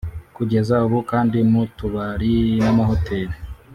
Kugeza 0.35 0.75
ubu 0.85 0.99
kandi 1.11 1.37
mu 1.51 1.61
tubari 1.77 2.33
n’amahoteli 2.63 3.35